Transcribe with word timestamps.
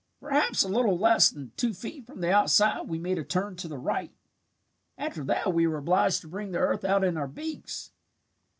"Perhaps 0.19 0.63
a 0.63 0.67
little 0.67 0.97
less 0.97 1.29
than 1.29 1.51
two 1.55 1.75
feet 1.75 2.07
from 2.07 2.21
the 2.21 2.31
outside 2.33 2.87
we 2.87 2.97
made 2.97 3.19
a 3.19 3.23
turn 3.23 3.55
to 3.57 3.67
the 3.67 3.77
right. 3.77 4.11
After 4.97 5.23
that 5.25 5.53
we 5.53 5.67
were 5.67 5.77
obliged 5.77 6.21
to 6.21 6.27
bring 6.27 6.53
the 6.53 6.57
earth 6.57 6.83
out 6.83 7.03
in 7.03 7.17
our 7.17 7.27
beaks. 7.27 7.91